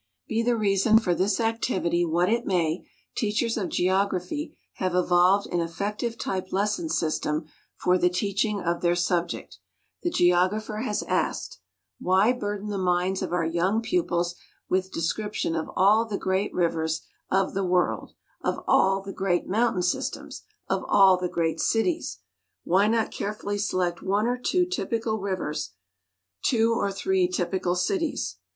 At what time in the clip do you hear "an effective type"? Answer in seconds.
5.53-6.51